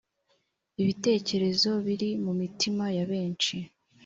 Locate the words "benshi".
3.11-3.55